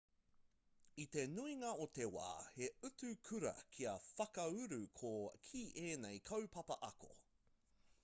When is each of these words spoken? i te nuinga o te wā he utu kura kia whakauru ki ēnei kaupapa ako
i 1.03 1.03
te 1.15 1.25
nuinga 1.33 1.73
o 1.83 1.87
te 1.97 2.07
wā 2.15 2.31
he 2.55 2.71
utu 2.91 3.11
kura 3.29 3.53
kia 3.77 3.95
whakauru 4.09 4.83
ki 5.51 5.65
ēnei 5.87 6.27
kaupapa 6.35 6.83
ako 6.93 7.17